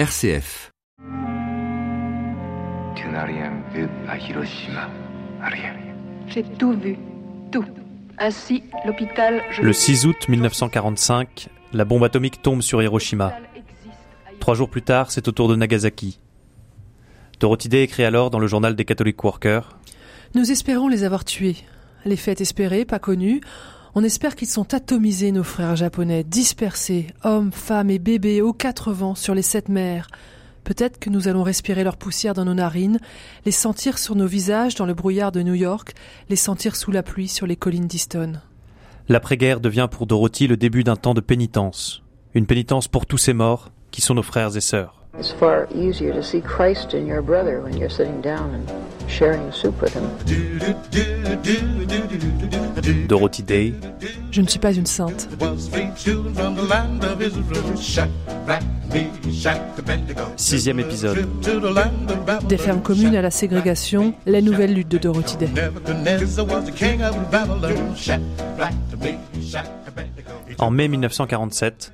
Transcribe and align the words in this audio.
RCF. 0.00 0.70
J'ai 6.26 6.42
tout 6.42 6.72
vu, 6.72 6.96
tout. 7.52 7.66
Ainsi, 8.18 8.62
l'hôpital. 8.86 9.42
Le 9.60 9.74
6 9.74 10.06
août 10.06 10.16
1945, 10.26 11.48
la 11.74 11.84
bombe 11.84 12.04
atomique 12.04 12.40
tombe 12.40 12.62
sur 12.62 12.82
Hiroshima. 12.82 13.34
Trois 14.38 14.54
jours 14.54 14.70
plus 14.70 14.80
tard, 14.80 15.10
c'est 15.10 15.28
au 15.28 15.32
tour 15.32 15.48
de 15.48 15.56
Nagasaki. 15.56 16.18
Dorothy 17.38 17.68
Day 17.68 17.82
écrit 17.82 18.04
alors 18.04 18.30
dans 18.30 18.38
le 18.38 18.46
journal 18.46 18.74
des 18.76 18.86
Catholic 18.86 19.22
Workers 19.22 19.76
Nous 20.34 20.50
espérons 20.50 20.88
les 20.88 21.04
avoir 21.04 21.26
tués. 21.26 21.56
Les 22.06 22.16
faits 22.16 22.40
espérés, 22.40 22.86
pas 22.86 23.00
connus. 23.00 23.42
On 23.94 24.04
espère 24.04 24.36
qu'ils 24.36 24.48
sont 24.48 24.72
atomisés, 24.72 25.32
nos 25.32 25.42
frères 25.42 25.74
japonais, 25.74 26.22
dispersés, 26.22 27.08
hommes, 27.24 27.50
femmes 27.50 27.90
et 27.90 27.98
bébés 27.98 28.40
aux 28.40 28.52
quatre 28.52 28.92
vents 28.92 29.16
sur 29.16 29.34
les 29.34 29.42
sept 29.42 29.68
mers. 29.68 30.08
Peut-être 30.62 31.00
que 31.00 31.10
nous 31.10 31.26
allons 31.26 31.42
respirer 31.42 31.82
leur 31.82 31.96
poussière 31.96 32.34
dans 32.34 32.44
nos 32.44 32.54
narines, 32.54 33.00
les 33.44 33.50
sentir 33.50 33.98
sur 33.98 34.14
nos 34.14 34.26
visages 34.26 34.76
dans 34.76 34.86
le 34.86 34.94
brouillard 34.94 35.32
de 35.32 35.42
New 35.42 35.54
York, 35.54 35.94
les 36.28 36.36
sentir 36.36 36.76
sous 36.76 36.92
la 36.92 37.02
pluie 37.02 37.26
sur 37.26 37.46
les 37.46 37.56
collines 37.56 37.88
d'Easton. 37.88 38.34
L'après-guerre 39.08 39.58
devient 39.58 39.88
pour 39.90 40.06
Dorothy 40.06 40.46
le 40.46 40.56
début 40.56 40.84
d'un 40.84 40.96
temps 40.96 41.14
de 41.14 41.20
pénitence. 41.20 42.02
Une 42.34 42.46
pénitence 42.46 42.86
pour 42.86 43.06
tous 43.06 43.18
ces 43.18 43.32
morts 43.32 43.72
qui 43.90 44.02
sont 44.02 44.14
nos 44.14 44.22
frères 44.22 44.56
et 44.56 44.60
sœurs. 44.60 45.02
It's 45.18 45.32
far 45.32 45.66
easier 45.74 46.12
to 46.12 46.22
see 46.22 46.40
Christ 46.40 46.94
in 46.94 47.06
your 47.06 47.22
brother 47.22 47.60
when 47.60 47.76
you're 47.76 47.90
sitting 47.90 48.20
down 48.22 48.54
and 48.54 48.89
sharing 49.10 49.52
soup 49.52 49.74
with 49.82 49.94
him. 49.94 50.04
Dorothy 53.08 53.42
Day. 53.42 53.74
Je 54.30 54.40
ne 54.40 54.46
suis 54.46 54.58
pas 54.58 54.72
une 54.72 54.86
sainte. 54.86 55.28
Sixième 60.36 60.78
épisode. 60.80 61.26
Des 62.48 62.56
fermes 62.56 62.82
communes 62.82 63.16
à 63.16 63.22
la 63.22 63.30
ségrégation, 63.30 64.14
la 64.26 64.40
nouvelle 64.40 64.74
lutte 64.74 64.88
de 64.88 64.98
Dorothy 64.98 65.36
Day. 65.36 65.48
En 70.58 70.70
mai 70.70 70.88
1947, 70.88 71.92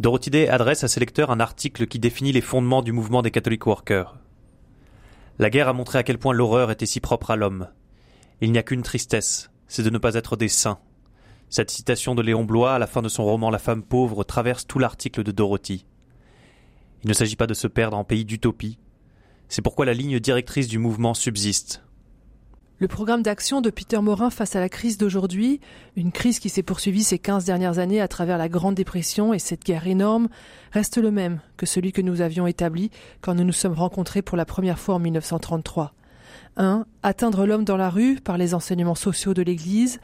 Dorothy 0.00 0.30
Day 0.30 0.48
adresse 0.48 0.84
à 0.84 0.88
ses 0.88 1.00
lecteurs 1.00 1.30
un 1.30 1.40
article 1.40 1.86
qui 1.86 1.98
définit 1.98 2.32
les 2.32 2.42
fondements 2.42 2.82
du 2.82 2.92
mouvement 2.92 3.22
des 3.22 3.30
Catholic 3.30 3.66
Workers. 3.66 4.14
La 5.38 5.50
guerre 5.50 5.68
a 5.68 5.74
montré 5.74 5.98
à 5.98 6.02
quel 6.02 6.18
point 6.18 6.32
l'horreur 6.32 6.70
était 6.70 6.86
si 6.86 7.00
propre 7.00 7.30
à 7.30 7.36
l'homme. 7.36 7.68
Il 8.40 8.52
n'y 8.52 8.58
a 8.58 8.62
qu'une 8.62 8.82
tristesse, 8.82 9.50
c'est 9.68 9.82
de 9.82 9.90
ne 9.90 9.98
pas 9.98 10.14
être 10.14 10.36
des 10.36 10.48
saints. 10.48 10.78
Cette 11.50 11.70
citation 11.70 12.14
de 12.14 12.22
Léon 12.22 12.44
Blois 12.44 12.74
à 12.74 12.78
la 12.78 12.86
fin 12.86 13.02
de 13.02 13.08
son 13.08 13.24
roman 13.24 13.50
La 13.50 13.58
femme 13.58 13.82
pauvre 13.82 14.24
traverse 14.24 14.66
tout 14.66 14.78
l'article 14.78 15.22
de 15.22 15.32
Dorothy. 15.32 15.86
Il 17.04 17.08
ne 17.08 17.14
s'agit 17.14 17.36
pas 17.36 17.46
de 17.46 17.54
se 17.54 17.68
perdre 17.68 17.96
en 17.96 18.04
pays 18.04 18.24
d'utopie. 18.24 18.78
C'est 19.48 19.62
pourquoi 19.62 19.86
la 19.86 19.94
ligne 19.94 20.18
directrice 20.18 20.68
du 20.68 20.78
mouvement 20.78 21.14
subsiste. 21.14 21.85
Le 22.78 22.88
programme 22.88 23.22
d'action 23.22 23.62
de 23.62 23.70
Peter 23.70 23.98
Morin 24.02 24.28
face 24.28 24.54
à 24.54 24.60
la 24.60 24.68
crise 24.68 24.98
d'aujourd'hui, 24.98 25.60
une 25.96 26.12
crise 26.12 26.38
qui 26.38 26.50
s'est 26.50 26.62
poursuivie 26.62 27.04
ces 27.04 27.18
quinze 27.18 27.46
dernières 27.46 27.78
années 27.78 28.02
à 28.02 28.08
travers 28.08 28.36
la 28.36 28.50
Grande 28.50 28.74
Dépression 28.74 29.32
et 29.32 29.38
cette 29.38 29.64
guerre 29.64 29.86
énorme, 29.86 30.28
reste 30.72 30.98
le 30.98 31.10
même 31.10 31.40
que 31.56 31.64
celui 31.64 31.92
que 31.92 32.02
nous 32.02 32.20
avions 32.20 32.46
établi 32.46 32.90
quand 33.22 33.34
nous 33.34 33.44
nous 33.44 33.52
sommes 33.54 33.72
rencontrés 33.72 34.20
pour 34.20 34.36
la 34.36 34.44
première 34.44 34.78
fois 34.78 34.96
en 34.96 34.98
1933. 34.98 35.94
1. 36.58 36.84
Atteindre 37.02 37.46
l'homme 37.46 37.64
dans 37.64 37.78
la 37.78 37.88
rue 37.88 38.16
par 38.16 38.36
les 38.36 38.52
enseignements 38.52 38.94
sociaux 38.94 39.32
de 39.32 39.40
l'Église. 39.40 39.98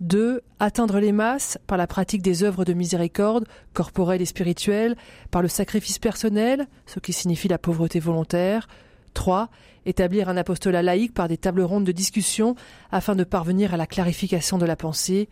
2. 0.00 0.42
Atteindre 0.60 1.00
les 1.00 1.10
masses 1.10 1.58
par 1.66 1.76
la 1.76 1.88
pratique 1.88 2.22
des 2.22 2.44
œuvres 2.44 2.64
de 2.64 2.72
miséricorde, 2.72 3.48
corporelles 3.72 4.22
et 4.22 4.26
spirituelles, 4.26 4.94
par 5.32 5.42
le 5.42 5.48
sacrifice 5.48 5.98
personnel, 5.98 6.68
ce 6.86 7.00
qui 7.00 7.12
signifie 7.12 7.48
la 7.48 7.58
pauvreté 7.58 7.98
volontaire. 7.98 8.68
3. 9.12 9.48
Établir 9.84 10.28
un 10.28 10.36
apostolat 10.36 10.82
laïque 10.82 11.14
par 11.14 11.28
des 11.28 11.36
tables 11.36 11.62
rondes 11.62 11.84
de 11.84 11.92
discussion 11.92 12.54
afin 12.90 13.14
de 13.14 13.24
parvenir 13.24 13.74
à 13.74 13.76
la 13.76 13.86
clarification 13.86 14.58
de 14.58 14.66
la 14.66 14.76
pensée. 14.76 15.28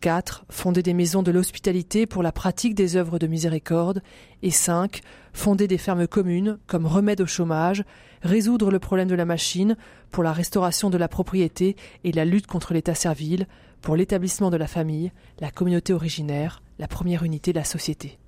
4. 0.00 0.44
Fonder 0.50 0.82
des 0.82 0.94
maisons 0.94 1.22
de 1.22 1.30
l'hospitalité 1.30 2.06
pour 2.06 2.22
la 2.22 2.32
pratique 2.32 2.74
des 2.74 2.96
œuvres 2.96 3.18
de 3.18 3.26
miséricorde. 3.26 4.02
Et 4.42 4.50
5. 4.50 5.00
Fonder 5.32 5.66
des 5.66 5.78
fermes 5.78 6.06
communes 6.06 6.58
comme 6.66 6.86
remède 6.86 7.20
au 7.20 7.26
chômage, 7.26 7.84
résoudre 8.22 8.70
le 8.70 8.78
problème 8.78 9.08
de 9.08 9.14
la 9.14 9.24
machine 9.24 9.76
pour 10.10 10.22
la 10.22 10.32
restauration 10.32 10.90
de 10.90 10.98
la 10.98 11.08
propriété 11.08 11.76
et 12.04 12.12
la 12.12 12.24
lutte 12.24 12.46
contre 12.46 12.74
l'état 12.74 12.94
servile, 12.94 13.46
pour 13.80 13.96
l'établissement 13.96 14.50
de 14.50 14.56
la 14.56 14.66
famille, 14.66 15.12
la 15.40 15.50
communauté 15.50 15.92
originaire, 15.92 16.62
la 16.78 16.88
première 16.88 17.22
unité 17.22 17.52
de 17.52 17.58
la 17.58 17.64
société. 17.64 18.18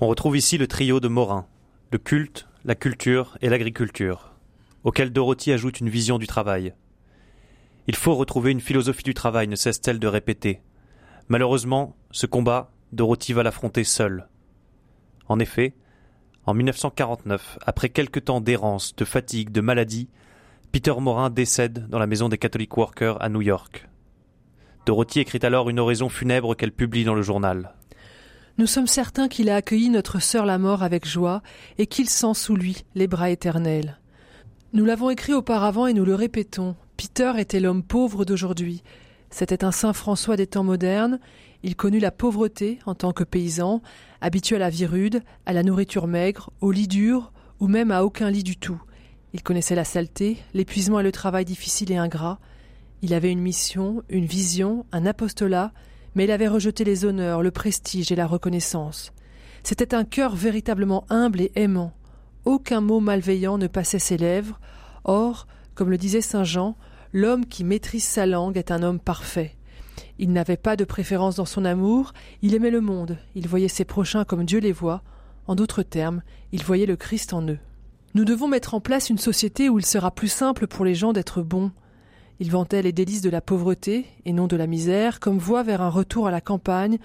On 0.00 0.06
retrouve 0.06 0.36
ici 0.36 0.58
le 0.58 0.66
trio 0.66 1.00
de 1.00 1.08
Morin, 1.08 1.46
le 1.90 1.98
culte, 1.98 2.48
la 2.66 2.74
culture 2.74 3.36
et 3.42 3.50
l'agriculture, 3.50 4.32
auquel 4.84 5.12
Dorothy 5.12 5.52
ajoute 5.52 5.80
une 5.80 5.90
vision 5.90 6.18
du 6.18 6.26
travail. 6.26 6.72
Il 7.86 7.94
faut 7.94 8.14
retrouver 8.14 8.52
une 8.52 8.62
philosophie 8.62 9.02
du 9.02 9.12
travail, 9.12 9.48
ne 9.48 9.56
cesse-t-elle 9.56 9.98
de 9.98 10.06
répéter. 10.06 10.62
Malheureusement, 11.28 11.94
ce 12.10 12.24
combat, 12.24 12.72
Dorothy 12.92 13.34
va 13.34 13.42
l'affronter 13.42 13.84
seule. 13.84 14.28
En 15.28 15.40
effet, 15.40 15.74
en 16.46 16.54
1949, 16.54 17.58
après 17.66 17.90
quelque 17.90 18.18
temps 18.18 18.40
d'errance, 18.40 18.96
de 18.96 19.04
fatigue, 19.04 19.50
de 19.50 19.60
maladie, 19.60 20.08
Peter 20.72 20.94
Morin 20.98 21.28
décède 21.28 21.86
dans 21.90 21.98
la 21.98 22.06
maison 22.06 22.30
des 22.30 22.38
Catholic 22.38 22.74
Workers 22.74 23.22
à 23.22 23.28
New 23.28 23.42
York. 23.42 23.90
Dorothy 24.86 25.20
écrit 25.20 25.40
alors 25.42 25.68
une 25.68 25.80
oraison 25.80 26.08
funèbre 26.08 26.56
qu'elle 26.56 26.72
publie 26.72 27.04
dans 27.04 27.14
le 27.14 27.22
journal. 27.22 27.74
Nous 28.56 28.68
sommes 28.68 28.86
certains 28.86 29.26
qu'il 29.26 29.50
a 29.50 29.56
accueilli 29.56 29.90
notre 29.90 30.20
sœur 30.20 30.46
la 30.46 30.58
mort 30.58 30.84
avec 30.84 31.08
joie 31.08 31.42
et 31.76 31.88
qu'il 31.88 32.08
sent 32.08 32.34
sous 32.34 32.54
lui 32.54 32.84
les 32.94 33.08
bras 33.08 33.30
éternels. 33.30 33.98
Nous 34.72 34.84
l'avons 34.84 35.10
écrit 35.10 35.32
auparavant 35.32 35.88
et 35.88 35.92
nous 35.92 36.04
le 36.04 36.14
répétons. 36.14 36.76
Peter 36.96 37.32
était 37.38 37.58
l'homme 37.58 37.82
pauvre 37.82 38.24
d'aujourd'hui. 38.24 38.84
C'était 39.30 39.64
un 39.64 39.72
saint 39.72 39.92
François 39.92 40.36
des 40.36 40.46
temps 40.46 40.62
modernes. 40.62 41.18
Il 41.64 41.74
connut 41.74 41.98
la 41.98 42.12
pauvreté 42.12 42.78
en 42.86 42.94
tant 42.94 43.12
que 43.12 43.24
paysan, 43.24 43.82
habitué 44.20 44.54
à 44.54 44.60
la 44.60 44.70
vie 44.70 44.86
rude, 44.86 45.24
à 45.46 45.52
la 45.52 45.64
nourriture 45.64 46.06
maigre, 46.06 46.50
au 46.60 46.70
lit 46.70 46.86
dur 46.86 47.32
ou 47.58 47.66
même 47.66 47.90
à 47.90 48.04
aucun 48.04 48.30
lit 48.30 48.44
du 48.44 48.56
tout. 48.56 48.80
Il 49.32 49.42
connaissait 49.42 49.74
la 49.74 49.84
saleté, 49.84 50.38
l'épuisement 50.54 51.00
et 51.00 51.04
le 51.04 51.10
travail 51.10 51.44
difficile 51.44 51.90
et 51.90 51.96
ingrat. 51.96 52.38
Il 53.02 53.14
avait 53.14 53.32
une 53.32 53.40
mission, 53.40 54.04
une 54.08 54.26
vision, 54.26 54.86
un 54.92 55.06
apostolat, 55.06 55.72
mais 56.14 56.24
il 56.24 56.30
avait 56.30 56.48
rejeté 56.48 56.84
les 56.84 57.04
honneurs, 57.04 57.42
le 57.42 57.50
prestige 57.50 58.12
et 58.12 58.16
la 58.16 58.26
reconnaissance. 58.26 59.12
C'était 59.62 59.94
un 59.94 60.04
cœur 60.04 60.36
véritablement 60.36 61.04
humble 61.08 61.40
et 61.40 61.52
aimant. 61.54 61.92
Aucun 62.44 62.80
mot 62.80 63.00
malveillant 63.00 63.58
ne 63.58 63.66
passait 63.66 63.98
ses 63.98 64.16
lèvres. 64.16 64.60
Or, 65.04 65.46
comme 65.74 65.90
le 65.90 65.98
disait 65.98 66.20
saint 66.20 66.44
Jean, 66.44 66.76
l'homme 67.12 67.46
qui 67.46 67.64
maîtrise 67.64 68.04
sa 68.04 68.26
langue 68.26 68.56
est 68.56 68.70
un 68.70 68.82
homme 68.82 69.00
parfait. 69.00 69.56
Il 70.18 70.32
n'avait 70.32 70.56
pas 70.56 70.76
de 70.76 70.84
préférence 70.84 71.36
dans 71.36 71.44
son 71.44 71.64
amour, 71.64 72.12
il 72.42 72.54
aimait 72.54 72.70
le 72.70 72.80
monde, 72.80 73.18
il 73.34 73.48
voyait 73.48 73.68
ses 73.68 73.84
prochains 73.84 74.24
comme 74.24 74.44
Dieu 74.44 74.60
les 74.60 74.72
voit, 74.72 75.02
en 75.46 75.54
d'autres 75.54 75.82
termes, 75.82 76.22
il 76.52 76.62
voyait 76.62 76.86
le 76.86 76.96
Christ 76.96 77.32
en 77.32 77.42
eux. 77.48 77.58
Nous 78.14 78.24
devons 78.24 78.46
mettre 78.46 78.74
en 78.74 78.80
place 78.80 79.10
une 79.10 79.18
société 79.18 79.68
où 79.68 79.78
il 79.78 79.84
sera 79.84 80.10
plus 80.10 80.28
simple 80.28 80.66
pour 80.66 80.84
les 80.84 80.94
gens 80.94 81.12
d'être 81.12 81.42
bons, 81.42 81.72
il 82.40 82.50
vantait 82.50 82.82
les 82.82 82.92
délices 82.92 83.20
de 83.20 83.30
la 83.30 83.40
pauvreté, 83.40 84.06
et 84.24 84.32
non 84.32 84.46
de 84.46 84.56
la 84.56 84.66
misère, 84.66 85.20
comme 85.20 85.38
voie 85.38 85.62
vers 85.62 85.82
un 85.82 85.88
retour 85.88 86.26
à 86.26 86.30
la 86.30 86.40
campagne, 86.40 86.98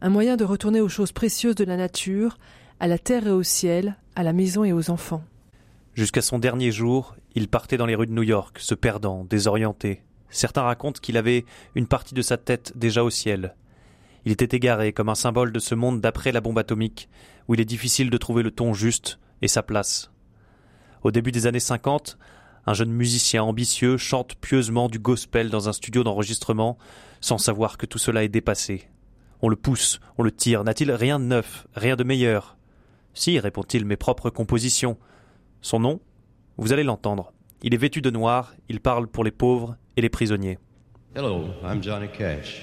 un 0.00 0.08
moyen 0.08 0.36
de 0.36 0.44
retourner 0.44 0.80
aux 0.80 0.88
choses 0.88 1.12
précieuses 1.12 1.54
de 1.54 1.64
la 1.64 1.76
nature, 1.76 2.38
à 2.80 2.86
la 2.86 2.98
terre 2.98 3.26
et 3.26 3.32
au 3.32 3.42
ciel, 3.42 3.96
à 4.16 4.22
la 4.22 4.32
maison 4.32 4.64
et 4.64 4.72
aux 4.72 4.90
enfants. 4.90 5.22
Jusqu'à 5.94 6.22
son 6.22 6.38
dernier 6.38 6.72
jour, 6.72 7.14
il 7.34 7.48
partait 7.48 7.76
dans 7.76 7.86
les 7.86 7.94
rues 7.94 8.06
de 8.06 8.12
New 8.12 8.22
York, 8.22 8.58
se 8.58 8.74
perdant, 8.74 9.24
désorienté. 9.24 10.02
Certains 10.30 10.62
racontent 10.62 11.00
qu'il 11.00 11.16
avait 11.16 11.44
une 11.74 11.86
partie 11.86 12.14
de 12.14 12.22
sa 12.22 12.38
tête 12.38 12.72
déjà 12.76 13.04
au 13.04 13.10
ciel. 13.10 13.54
Il 14.24 14.32
était 14.32 14.56
égaré 14.56 14.92
comme 14.92 15.08
un 15.08 15.14
symbole 15.14 15.52
de 15.52 15.58
ce 15.58 15.74
monde 15.74 16.00
d'après 16.00 16.32
la 16.32 16.40
bombe 16.40 16.58
atomique, 16.58 17.08
où 17.48 17.54
il 17.54 17.60
est 17.60 17.64
difficile 17.66 18.10
de 18.10 18.16
trouver 18.16 18.42
le 18.42 18.50
ton 18.50 18.72
juste 18.72 19.18
et 19.42 19.48
sa 19.48 19.62
place. 19.62 20.10
Au 21.02 21.10
début 21.10 21.32
des 21.32 21.46
années 21.46 21.60
50, 21.60 22.18
un 22.66 22.74
jeune 22.74 22.90
musicien 22.90 23.42
ambitieux 23.42 23.96
chante 23.96 24.34
pieusement 24.36 24.88
du 24.88 24.98
gospel 24.98 25.50
dans 25.50 25.68
un 25.68 25.72
studio 25.72 26.04
d'enregistrement 26.04 26.78
sans 27.20 27.38
savoir 27.38 27.78
que 27.78 27.86
tout 27.86 27.98
cela 27.98 28.24
est 28.24 28.28
dépassé. 28.28 28.88
On 29.42 29.48
le 29.48 29.56
pousse, 29.56 30.00
on 30.18 30.22
le 30.22 30.32
tire, 30.32 30.64
n'a-t-il 30.64 30.92
rien 30.92 31.18
de 31.18 31.24
neuf, 31.24 31.66
rien 31.74 31.96
de 31.96 32.04
meilleur? 32.04 32.56
Si, 33.14 33.38
répond-il, 33.38 33.84
mes 33.84 33.96
propres 33.96 34.30
compositions. 34.30 34.98
Son 35.62 35.80
nom? 35.80 36.00
Vous 36.56 36.72
allez 36.72 36.84
l'entendre. 36.84 37.32
Il 37.62 37.74
est 37.74 37.78
vêtu 37.78 38.02
de 38.02 38.10
noir, 38.10 38.54
il 38.68 38.80
parle 38.80 39.06
pour 39.06 39.24
les 39.24 39.30
pauvres 39.30 39.76
et 39.96 40.00
les 40.00 40.08
prisonniers. 40.08 40.58
Hello, 41.14 41.46
I'm 41.64 41.82
Johnny 41.82 42.08
Cash. 42.08 42.62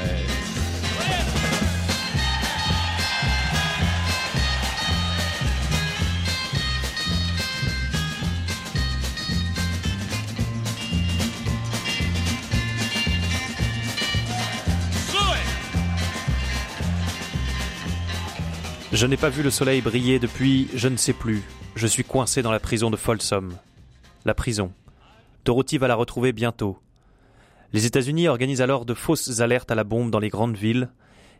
Je 19.01 19.07
n'ai 19.07 19.17
pas 19.17 19.29
vu 19.29 19.41
le 19.41 19.49
soleil 19.49 19.81
briller 19.81 20.19
depuis 20.19 20.67
je 20.75 20.87
ne 20.87 20.95
sais 20.95 21.13
plus. 21.13 21.41
Je 21.75 21.87
suis 21.87 22.03
coincé 22.03 22.43
dans 22.43 22.51
la 22.51 22.59
prison 22.59 22.91
de 22.91 22.95
Folsom. 22.95 23.49
La 24.25 24.35
prison. 24.35 24.71
Dorothy 25.43 25.79
va 25.79 25.87
la 25.87 25.95
retrouver 25.95 26.33
bientôt. 26.33 26.77
Les 27.73 27.87
États-Unis 27.87 28.27
organisent 28.27 28.61
alors 28.61 28.85
de 28.85 28.93
fausses 28.93 29.39
alertes 29.39 29.71
à 29.71 29.75
la 29.75 29.83
bombe 29.83 30.11
dans 30.11 30.19
les 30.19 30.29
grandes 30.29 30.55
villes, 30.55 30.91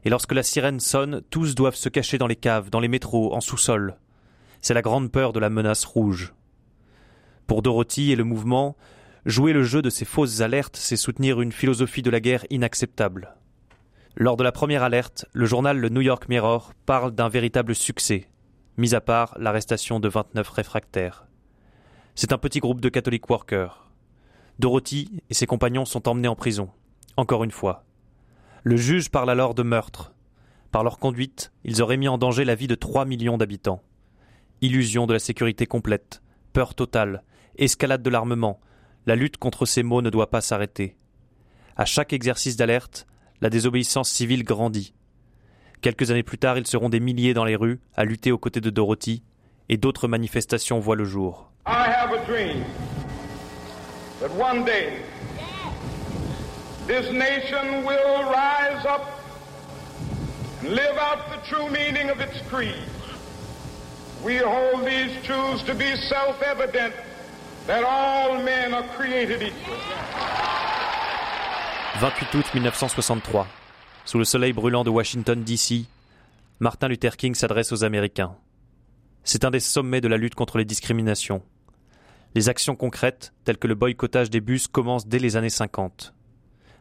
et 0.03 0.09
lorsque 0.09 0.31
la 0.31 0.41
sirène 0.41 0.79
sonne, 0.79 1.21
tous 1.29 1.53
doivent 1.53 1.75
se 1.75 1.87
cacher 1.87 2.17
dans 2.17 2.25
les 2.25 2.35
caves, 2.35 2.71
dans 2.71 2.79
les 2.79 2.87
métros, 2.87 3.31
en 3.35 3.41
sous-sol. 3.41 3.95
C'est 4.61 4.73
la 4.73 4.81
grande 4.81 5.11
peur 5.11 5.31
de 5.31 5.39
la 5.39 5.51
menace 5.51 5.85
rouge. 5.85 6.33
Pour 7.45 7.61
Dorothy 7.61 8.11
et 8.11 8.15
le 8.15 8.23
mouvement, 8.23 8.75
jouer 9.27 9.53
le 9.53 9.61
jeu 9.61 9.83
de 9.83 9.91
ces 9.91 10.05
fausses 10.05 10.41
alertes, 10.41 10.77
c'est 10.77 10.97
soutenir 10.97 11.41
une 11.41 11.51
philosophie 11.51 12.01
de 12.01 12.09
la 12.09 12.21
guerre 12.21 12.43
inacceptable. 12.49 13.35
Lors 14.17 14.35
de 14.35 14.43
la 14.43 14.51
première 14.51 14.83
alerte, 14.83 15.25
le 15.31 15.45
journal 15.45 15.77
Le 15.77 15.87
New 15.87 16.01
York 16.01 16.27
Mirror 16.27 16.73
parle 16.85 17.11
d'un 17.11 17.29
véritable 17.29 17.73
succès, 17.73 18.27
mis 18.77 18.93
à 18.93 18.99
part 18.99 19.35
l'arrestation 19.39 20.01
de 20.01 20.09
29 20.09 20.49
réfractaires. 20.49 21.27
C'est 22.13 22.33
un 22.33 22.37
petit 22.37 22.59
groupe 22.59 22.81
de 22.81 22.89
catholiques 22.89 23.29
workers. 23.29 23.89
Dorothy 24.59 25.21
et 25.29 25.33
ses 25.33 25.45
compagnons 25.45 25.85
sont 25.85 26.09
emmenés 26.09 26.27
en 26.27 26.35
prison, 26.35 26.69
encore 27.15 27.45
une 27.45 27.51
fois. 27.51 27.85
Le 28.63 28.75
juge 28.75 29.09
parle 29.09 29.29
alors 29.29 29.55
de 29.55 29.63
meurtre. 29.63 30.13
Par 30.71 30.83
leur 30.83 30.99
conduite, 30.99 31.53
ils 31.63 31.81
auraient 31.81 31.97
mis 31.97 32.09
en 32.09 32.17
danger 32.17 32.43
la 32.43 32.55
vie 32.55 32.67
de 32.67 32.75
3 32.75 33.05
millions 33.05 33.37
d'habitants. 33.37 33.81
Illusion 34.59 35.07
de 35.07 35.13
la 35.13 35.19
sécurité 35.19 35.65
complète, 35.65 36.21
peur 36.51 36.75
totale, 36.75 37.23
escalade 37.57 38.03
de 38.03 38.09
l'armement, 38.09 38.59
la 39.05 39.15
lutte 39.15 39.37
contre 39.37 39.65
ces 39.65 39.83
maux 39.83 40.01
ne 40.01 40.09
doit 40.09 40.29
pas 40.29 40.41
s'arrêter. 40.41 40.97
À 41.77 41.85
chaque 41.85 42.11
exercice 42.11 42.57
d'alerte, 42.57 43.07
la 43.41 43.49
désobéissance 43.49 44.09
civile 44.09 44.43
grandit. 44.43 44.93
Quelques 45.81 46.11
années 46.11 46.23
plus 46.23 46.38
tard, 46.38 46.57
ils 46.57 46.67
seront 46.67 46.89
des 46.89 46.99
milliers 46.99 47.33
dans 47.33 47.43
les 47.43 47.55
rues 47.55 47.79
à 47.95 48.05
lutter 48.05 48.31
aux 48.31 48.38
côtés 48.38 48.61
de 48.61 48.69
Dorothy, 48.69 49.23
et 49.67 49.77
d'autres 49.77 50.07
manifestations 50.07 50.79
voient 50.79 50.95
le 50.95 51.05
jour. 51.05 51.51
I 51.65 51.88
have 51.88 52.13
a 52.13 52.25
dream 52.25 52.63
that 54.19 54.29
one 54.38 54.63
day 54.65 54.97
this 56.88 57.11
nation 57.11 57.83
will 57.85 58.23
rise 58.25 58.85
up 58.85 59.05
and 60.61 60.69
live 60.69 60.97
out 60.99 61.19
the 61.31 61.47
true 61.47 61.69
meaning 61.69 62.09
of 62.09 62.19
its 62.19 62.41
creed. 62.49 62.75
We 64.23 64.38
hold 64.38 64.85
these 64.85 65.11
truths 65.23 65.63
to 65.63 65.73
be 65.73 65.95
self 65.95 66.41
evident 66.43 66.93
that 67.65 67.83
all 67.83 68.43
men 68.43 68.73
are 68.73 68.88
created 68.95 69.41
equal. 69.41 69.77
28 72.01 72.33
août 72.33 72.45
1963. 72.56 73.48
Sous 74.06 74.18
le 74.18 74.25
soleil 74.25 74.53
brûlant 74.53 74.83
de 74.83 74.89
Washington, 74.89 75.44
D.C., 75.44 75.86
Martin 76.59 76.88
Luther 76.88 77.15
King 77.15 77.36
s'adresse 77.36 77.71
aux 77.71 77.83
Américains. 77.83 78.36
C'est 79.24 79.45
un 79.45 79.51
des 79.51 79.59
sommets 79.59 80.01
de 80.01 80.07
la 80.07 80.18
lutte 80.18 80.33
contre 80.33 80.57
les 80.57 80.65
discriminations. 80.65 81.44
Les 82.33 82.50
actions 82.50 82.75
concrètes, 82.75 83.33
telles 83.44 83.59
que 83.59 83.68
le 83.68 83.75
boycottage 83.75 84.31
des 84.31 84.42
bus, 84.42 84.68
commencent 84.68 85.06
dès 85.06 85.19
les 85.19 85.36
années 85.36 85.51
50. 85.51 86.15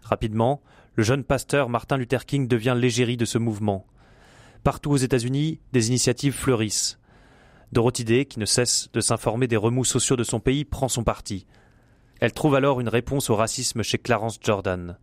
Rapidement, 0.05 0.63
le 0.95 1.03
jeune 1.03 1.23
pasteur 1.23 1.69
Martin 1.69 1.99
Luther 1.99 2.25
King 2.25 2.49
devient 2.49 2.75
l'égérie 2.75 3.19
de 3.19 3.27
ce 3.27 3.37
mouvement. 3.37 3.85
Partout 4.65 4.91
aux 4.91 4.97
États-Unis, 4.97 5.61
des 5.75 5.89
initiatives 5.89 6.33
fleurissent. 6.33 6.99
Dorothy 7.73 8.07
Day, 8.07 8.25
qui 8.25 8.39
ne 8.39 8.47
cesse 8.47 8.89
de 8.95 9.03
s'informer 9.03 9.49
des 9.49 9.59
remous 9.59 9.85
sociaux 9.85 10.17
de 10.17 10.25
son 10.25 10.41
pays, 10.41 10.65
prend 10.65 10.89
son 10.89 11.05
parti. 11.05 11.47
Elle 12.21 12.33
trouve 12.33 12.55
alors 12.55 12.81
une 12.81 12.89
réponse 12.89 13.29
au 13.29 13.37
racisme 13.37 13.83
chez 13.83 13.99
Clarence 13.99 14.39
Jordan. 14.43 14.97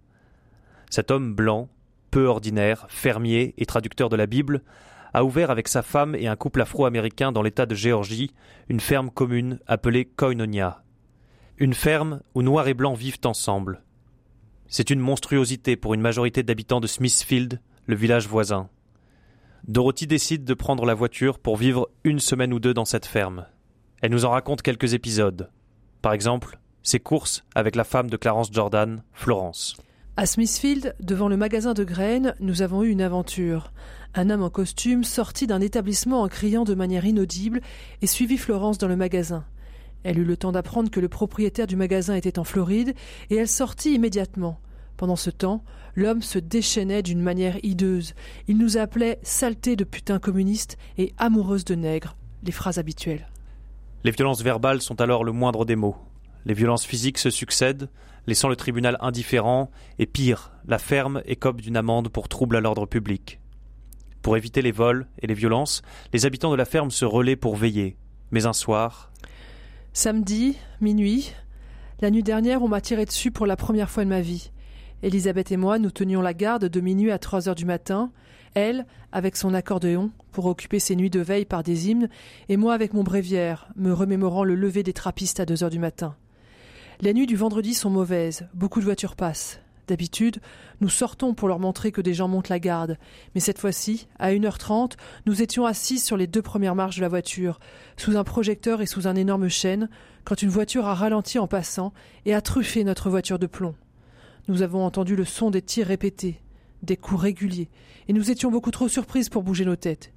Cet 0.90 1.12
homme 1.12 1.34
blanc, 1.34 1.70
peu 2.12 2.26
ordinaire, 2.26 2.86
fermier 2.90 3.54
et 3.58 3.66
traducteur 3.66 4.10
de 4.10 4.16
la 4.16 4.26
Bible, 4.26 4.62
a 5.14 5.24
ouvert 5.24 5.52
avec 5.52 5.68
sa 5.68 5.82
femme 5.82 6.16
et 6.16 6.28
un 6.28 6.36
couple 6.36 6.62
afro-américain 6.62 7.32
dans 7.32 7.42
l'État 7.42 7.66
de 7.66 7.76
Géorgie 7.76 8.32
une 8.70 8.80
ferme 8.80 9.10
commune 9.10 9.60
appelée 9.68 10.06
Koinonia. 10.06 10.84
Une 11.58 11.74
ferme 11.74 12.22
où 12.36 12.42
noirs 12.42 12.68
et 12.68 12.74
blancs 12.74 12.98
vivent 12.98 13.20
ensemble. 13.26 13.84
C'est 14.68 14.90
une 14.90 15.00
monstruosité 15.00 15.76
pour 15.76 15.94
une 15.94 16.02
majorité 16.02 16.44
d'habitants 16.44 16.82
de 16.82 16.88
Smithfield, 16.88 17.62
le 17.86 17.96
village 17.96 18.28
voisin. 18.28 18.70
Dorothy 19.68 20.08
décide 20.08 20.44
de 20.44 20.54
prendre 20.54 20.86
la 20.86 20.94
voiture 20.94 21.40
pour 21.40 21.58
vivre 21.58 21.90
une 22.04 22.20
semaine 22.20 22.54
ou 22.54 22.60
deux 22.60 22.74
dans 22.74 22.86
cette 22.86 23.06
ferme. 23.06 23.46
Elle 24.02 24.12
nous 24.12 24.26
en 24.26 24.30
raconte 24.30 24.62
quelques 24.62 24.94
épisodes. 24.94 25.50
Par 26.02 26.14
exemple, 26.14 26.60
ses 26.84 27.00
courses 27.00 27.44
avec 27.56 27.76
la 27.76 27.84
femme 27.84 28.10
de 28.10 28.18
Clarence 28.18 28.52
Jordan, 28.52 29.04
Florence. 29.14 29.78
À 30.20 30.26
Smithfield, 30.26 30.96
devant 31.00 31.28
le 31.28 31.38
magasin 31.38 31.76
de 31.76 31.84
graines, 31.84 32.34
nous 32.40 32.64
avons 32.64 32.82
eu 32.82 32.90
une 32.90 33.04
aventure. 33.04 33.72
Un 34.16 34.32
homme 34.32 34.42
en 34.42 34.50
costume 34.50 35.04
sortit 35.04 35.46
d'un 35.46 35.62
établissement 35.62 36.24
en 36.24 36.28
criant 36.28 36.64
de 36.64 36.74
manière 36.74 37.06
inaudible 37.06 37.62
et 38.02 38.08
suivit 38.08 38.40
Florence 38.40 38.80
dans 38.80 38.88
le 38.88 38.96
magasin. 38.96 39.46
Elle 40.04 40.18
eut 40.18 40.26
le 40.26 40.36
temps 40.36 40.52
d'apprendre 40.52 40.90
que 40.90 41.00
le 41.00 41.08
propriétaire 41.08 41.68
du 41.68 41.76
magasin 41.76 42.16
était 42.16 42.40
en 42.40 42.44
Floride 42.44 42.96
et 43.30 43.36
elle 43.36 43.48
sortit 43.48 43.94
immédiatement. 43.94 44.60
Pendant 44.98 45.16
ce 45.16 45.30
temps, 45.30 45.64
l'homme 45.94 46.24
se 46.24 46.40
déchaînait 46.40 47.04
d'une 47.04 47.22
manière 47.22 47.64
hideuse. 47.64 48.16
Il 48.48 48.58
nous 48.58 48.78
appelait 48.78 49.20
saleté 49.22 49.76
de 49.76 49.84
putain 49.84 50.18
communiste 50.18 50.80
et 50.98 51.14
amoureuse 51.20 51.64
de 51.64 51.76
nègres, 51.76 52.18
les 52.42 52.52
phrases 52.52 52.80
habituelles. 52.80 53.28
Les 54.04 54.10
violences 54.10 54.42
verbales 54.42 54.82
sont 54.82 55.00
alors 55.00 55.24
le 55.24 55.32
moindre 55.32 55.64
des 55.64 55.76
mots. 55.76 55.98
Les 56.48 56.54
violences 56.54 56.86
physiques 56.86 57.18
se 57.18 57.30
succèdent, 57.30 57.90
laissant 58.26 58.48
le 58.48 58.56
tribunal 58.56 58.96
indifférent, 59.02 59.70
et 60.00 60.06
pire, 60.06 60.54
la 60.66 60.80
ferme 60.80 61.22
écope 61.26 61.60
d'une 61.60 61.76
amende 61.76 62.08
pour 62.08 62.30
trouble 62.30 62.56
à 62.56 62.62
l'ordre 62.62 62.86
public. 62.86 63.42
Pour 64.22 64.38
éviter 64.38 64.62
les 64.62 64.72
vols 64.72 65.08
et 65.22 65.28
les 65.28 65.34
violences, 65.34 65.82
les 66.14 66.26
habitants 66.26 66.50
de 66.50 66.56
la 66.56 66.64
ferme 66.64 66.90
se 66.90 67.04
relaient 67.04 67.36
pour 67.36 67.58
veiller. 67.58 67.98
Mais 68.32 68.46
un 68.46 68.54
soir. 68.54 69.12
Samedi, 69.92 70.56
minuit. 70.80 71.34
La 72.00 72.12
nuit 72.12 72.24
dernière, 72.24 72.64
on 72.64 72.70
m'a 72.70 72.80
tiré 72.80 73.04
dessus 73.04 73.30
pour 73.30 73.46
la 73.46 73.58
première 73.58 73.90
fois 73.90 74.06
de 74.06 74.10
ma 74.10 74.22
vie. 74.22 74.52
Elisabeth 75.04 75.52
et 75.52 75.58
moi, 75.58 75.80
nous 75.80 75.92
tenions 75.92 76.22
la 76.22 76.34
garde 76.34 76.70
de 76.70 76.80
minuit 76.80 77.12
à 77.12 77.20
trois 77.20 77.50
heures 77.50 77.56
du 77.56 77.66
matin, 77.66 78.10
elle, 78.54 78.86
avec 79.12 79.36
son 79.36 79.54
accordéon, 79.54 80.12
pour 80.32 80.46
occuper 80.46 80.80
ses 80.80 80.96
nuits 80.96 81.10
de 81.10 81.20
veille 81.20 81.44
par 81.44 81.64
des 81.64 81.90
hymnes, 81.90 82.08
et 82.48 82.56
moi 82.56 82.74
avec 82.74 82.94
mon 82.94 83.04
bréviaire, 83.04 83.68
me 83.76 83.92
remémorant 83.92 84.46
le 84.46 84.56
lever 84.56 84.84
des 84.84 84.94
trappistes 84.94 85.42
à 85.42 85.46
deux 85.46 85.66
heures 85.66 85.70
du 85.70 85.80
matin. 85.80 86.16
Les 87.00 87.14
nuits 87.14 87.28
du 87.28 87.36
vendredi 87.36 87.76
sont 87.76 87.92
mauvaises, 87.92 88.48
beaucoup 88.56 88.80
de 88.80 88.86
voitures 88.86 89.16
passent. 89.16 89.60
D'habitude, 89.88 90.40
nous 90.82 90.90
sortons 90.90 91.36
pour 91.36 91.48
leur 91.48 91.60
montrer 91.60 91.92
que 91.92 92.02
des 92.02 92.16
gens 92.16 92.28
montent 92.28 92.50
la 92.50 92.58
garde, 92.58 92.98
mais 93.36 93.40
cette 93.40 93.60
fois-ci, 93.60 94.08
à 94.18 94.32
1h30, 94.32 94.94
nous 95.28 95.44
étions 95.44 95.68
assis 95.68 96.00
sur 96.00 96.18
les 96.18 96.26
deux 96.26 96.42
premières 96.42 96.74
marches 96.74 96.96
de 96.96 97.04
la 97.04 97.08
voiture, 97.08 97.60
sous 97.98 98.18
un 98.18 98.24
projecteur 98.24 98.82
et 98.82 98.88
sous 98.88 99.08
un 99.08 99.16
énorme 99.16 99.48
chêne, 99.48 99.90
quand 100.26 100.42
une 100.42 100.50
voiture 100.50 100.88
a 100.88 100.96
ralenti 100.96 101.38
en 101.38 101.46
passant 101.46 101.94
et 102.26 102.34
a 102.34 102.42
truffé 102.42 102.84
notre 102.84 103.12
voiture 103.12 103.38
de 103.38 103.46
plomb. 103.46 103.76
Nous 104.48 104.64
avons 104.64 104.84
entendu 104.84 105.16
le 105.16 105.24
son 105.24 105.52
des 105.52 105.62
tirs 105.62 105.88
répétés, 105.88 106.42
des 106.82 106.98
coups 106.98 107.22
réguliers, 107.22 107.70
et 108.08 108.14
nous 108.14 108.32
étions 108.32 108.50
beaucoup 108.50 108.72
trop 108.72 108.88
surprises 108.88 109.30
pour 109.30 109.44
bouger 109.44 109.66
nos 109.66 109.76
têtes. 109.76 110.12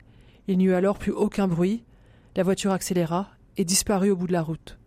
Il 0.49 0.57
n'y 0.57 0.65
eut 0.65 0.75
alors 0.75 0.99
plus 0.99 1.13
aucun 1.13 1.47
bruit, 1.47 1.85
la 2.37 2.43
voiture 2.43 2.73
accéléra 2.73 3.29
et 3.59 3.67
disparut 3.67 4.13
au 4.13 4.17
bout 4.17 4.29
de 4.29 4.33
la 4.33 4.43
route. 4.43 4.80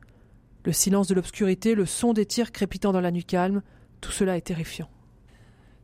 Le 0.66 0.72
silence 0.72 1.08
de 1.08 1.16
l'obscurité, 1.16 1.76
le 1.76 1.86
son 1.86 2.14
des 2.14 2.26
tirs 2.26 2.52
crépitant 2.52 2.94
dans 2.94 3.02
la 3.02 3.12
nuit 3.12 3.26
calme, 3.26 3.62
tout 4.00 4.12
cela 4.12 4.38
est 4.38 4.42
terrifiant. 4.42 4.90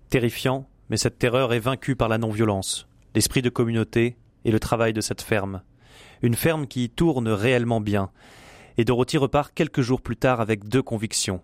Terrifiant, 0.09 0.69
mais 0.89 0.97
cette 0.97 1.19
terreur 1.19 1.53
est 1.53 1.59
vaincue 1.59 1.95
par 1.95 2.07
la 2.07 2.17
non-violence, 2.17 2.87
l'esprit 3.13 3.41
de 3.41 3.49
communauté 3.49 4.17
et 4.45 4.51
le 4.51 4.59
travail 4.59 4.93
de 4.93 5.01
cette 5.01 5.21
ferme. 5.21 5.61
Une 6.21 6.35
ferme 6.35 6.65
qui 6.67 6.89
tourne 6.89 7.27
réellement 7.27 7.81
bien, 7.81 8.11
Et 8.77 8.85
Dorothy 8.85 9.17
repart 9.17 9.53
quelques 9.53 9.81
jours 9.81 10.01
plus 10.01 10.15
tard 10.15 10.39
avec 10.39 10.63
deux 10.63 10.81
convictions. 10.81 11.41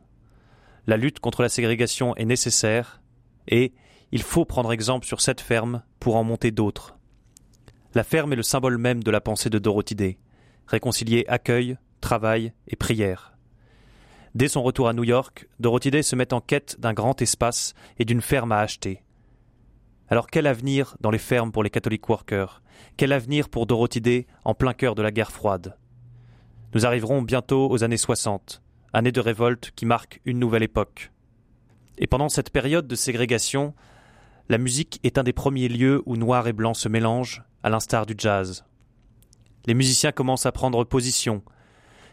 La 0.88 0.96
lutte 0.96 1.20
contre 1.20 1.42
la 1.42 1.50
ségrégation 1.50 2.16
est 2.16 2.24
nécessaire 2.24 3.02
et 3.50 3.74
il 4.14 4.22
faut 4.22 4.46
prendre 4.46 4.72
exemple 4.72 5.06
sur 5.06 5.20
cette 5.20 5.42
ferme 5.42 5.84
pour 6.00 6.16
en 6.16 6.24
monter 6.24 6.52
d'autres. 6.52 6.98
La 7.94 8.06
ferme 8.06 8.32
est 8.32 8.38
le 8.38 8.44
symbole 8.44 8.78
même 8.78 9.04
de 9.04 9.12
la 9.12 9.20
pensée 9.20 9.50
de 9.50 9.60
Dorothy 9.60 9.96
Day, 9.96 10.18
réconcilier 10.68 11.26
accueil, 11.28 11.78
travail 12.06 12.54
et 12.68 12.76
prière. 12.76 13.34
Dès 14.36 14.48
son 14.48 14.62
retour 14.62 14.88
à 14.88 14.94
New 14.94 15.04
York, 15.04 15.50
Dorothy 15.60 15.90
Day 15.90 16.04
se 16.04 16.16
met 16.16 16.36
en 16.36 16.40
quête 16.40 16.80
d'un 16.80 16.94
grand 16.94 17.20
espace 17.20 17.74
et 17.98 18.06
d'une 18.06 18.22
ferme 18.22 18.52
à 18.52 18.60
acheter. 18.60 19.02
Alors 20.08 20.28
quel 20.28 20.46
avenir 20.46 20.98
dans 21.02 21.10
les 21.10 21.18
fermes 21.18 21.52
pour 21.52 21.64
les 21.64 21.72
catholiques 21.72 22.08
workers? 22.08 22.62
Quel 22.96 23.12
avenir 23.12 23.50
pour 23.50 23.66
Dorothy 23.66 24.02
Day 24.02 24.28
en 24.44 24.54
plein 24.54 24.74
cœur 24.74 24.94
de 24.94 25.02
la 25.02 25.10
guerre 25.10 25.32
froide? 25.32 25.78
Nous 26.76 26.86
arriverons 26.86 27.24
bientôt 27.24 27.72
aux 27.72 27.84
années 27.84 27.98
60, 27.98 28.62
années 28.94 29.12
de 29.12 29.20
révolte 29.20 29.72
qui 29.76 29.88
marquent 29.88 30.22
une 30.26 30.38
nouvelle 30.38 30.62
époque. 30.62 31.12
Et 31.98 32.06
pendant 32.06 32.30
cette 32.30 32.52
période 32.52 32.88
de 32.88 32.96
ségrégation, 32.96 33.74
la 34.48 34.60
musique 34.60 35.00
est 35.04 35.18
un 35.18 35.24
des 35.24 35.34
premiers 35.34 35.70
lieux 35.70 36.04
où 36.06 36.18
noir 36.18 36.48
et 36.48 36.54
blanc 36.54 36.76
se 36.76 36.88
mélangent, 36.88 37.42
à 37.64 37.72
l'instar 37.72 38.06
du 38.06 38.14
jazz. 38.16 38.64
Les 39.66 39.74
musiciens 39.74 40.12
commencent 40.12 40.46
à 40.46 40.52
prendre 40.52 40.84
position, 40.84 41.42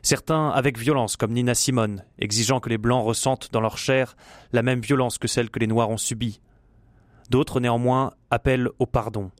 certains 0.02 0.50
avec 0.50 0.78
violence 0.78 1.16
comme 1.16 1.32
Nina 1.32 1.54
Simone, 1.54 2.04
exigeant 2.18 2.61
que 2.61 2.68
les 2.68 2.78
blancs 2.78 3.04
ressentent 3.04 3.50
dans 3.52 3.61
leur 3.61 3.78
chair 3.78 4.16
la 4.52 4.62
même 4.62 4.80
violence 4.80 5.18
que 5.18 5.28
celle 5.28 5.50
que 5.50 5.59
les 5.59 5.66
noirs 5.66 5.90
ont 5.90 5.97
subie. 5.97 6.40
D'autres 7.30 7.61
néanmoins 7.61 8.12
appellent 8.30 8.68
au 8.78 8.87
pardon. 8.87 9.30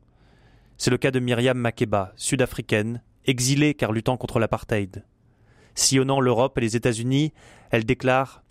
C'est 0.77 0.91
le 0.91 0.97
cas 0.97 1.11
de 1.11 1.19
Myriam 1.19 1.57
Makeba, 1.57 2.13
sud-africaine, 2.15 3.01
exilée 3.25 3.73
car 3.73 3.91
luttant 3.91 4.17
contre 4.17 4.39
l'apartheid. 4.39 5.05
Sillonnant 5.75 6.19
l'Europe 6.19 6.57
et 6.57 6.61
les 6.61 6.75
États-Unis, 6.75 7.33
elle 7.69 7.85
déclare 7.85 8.43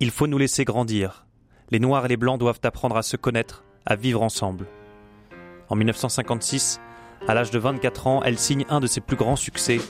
Il 0.00 0.10
faut 0.10 0.26
nous 0.26 0.38
laisser 0.38 0.64
grandir. 0.64 1.26
Les 1.70 1.80
Noirs 1.80 2.06
et 2.06 2.08
les 2.08 2.16
Blancs 2.16 2.40
doivent 2.40 2.60
apprendre 2.62 2.96
à 2.96 3.02
se 3.02 3.16
connaître, 3.16 3.64
à 3.84 3.96
vivre 3.96 4.22
ensemble. 4.22 4.66
En 5.68 5.76
1956, 5.76 6.80
à 7.26 7.34
l'âge 7.34 7.50
de 7.50 7.58
24 7.58 8.06
ans, 8.06 8.22
elle 8.22 8.38
signe 8.38 8.64
un 8.68 8.80
de 8.80 8.86
ses 8.86 9.00
plus 9.00 9.16
grands 9.16 9.36
succès, 9.36 9.80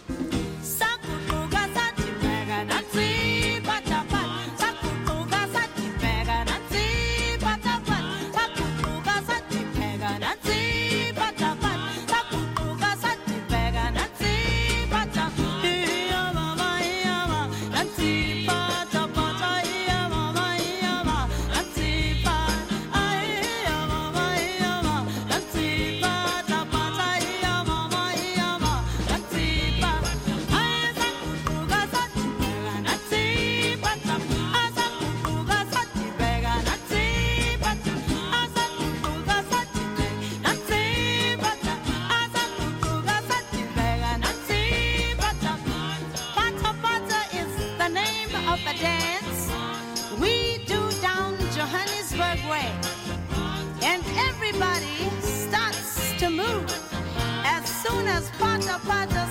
Pata 58.21 58.81
Pata 58.85 59.27